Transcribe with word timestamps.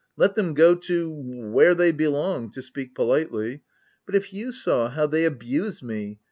Let 0.17 0.33
them 0.33 0.55
go 0.55 0.73
to— 0.73 1.09
where 1.53 1.75
they 1.75 1.91
belong, 1.91 2.49
to 2.53 2.63
speak 2.63 2.95
po 2.95 3.05
litely. 3.05 3.61
But 4.07 4.15
if 4.15 4.33
you 4.33 4.51
saw 4.51 4.89
how 4.89 5.05
they 5.05 5.25
abuse 5.25 5.83
me? 5.83 6.17